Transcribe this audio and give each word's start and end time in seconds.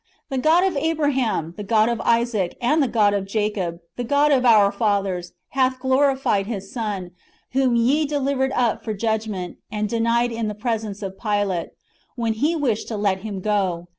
The 0.29 0.39
God 0.39 0.63
of 0.63 0.75
Abraham, 0.77 1.53
the 1.57 1.63
God 1.63 1.87
of 1.87 2.01
Isaac, 2.01 2.57
and 2.59 2.81
the 2.81 2.87
God 2.87 3.13
of 3.13 3.27
Jacob, 3.27 3.81
the 3.97 4.03
God 4.03 4.31
of 4.31 4.43
our 4.47 4.71
fathers, 4.71 5.33
hath 5.49 5.77
glorified 5.79 6.47
His 6.47 6.71
Son, 6.73 7.11
whom 7.51 7.75
ye 7.75 8.07
delivered 8.07 8.51
up 8.53 8.83
for 8.83 8.95
judgment," 8.95 9.57
and 9.71 9.87
denied 9.87 10.31
in 10.31 10.47
the 10.47 10.55
presence 10.55 11.03
of 11.03 11.19
Pilate, 11.19 11.73
when 12.15 12.33
he 12.33 12.55
wished 12.55 12.87
to 12.87 12.97
let 12.97 13.19
Him 13.19 13.41
go. 13.41 13.89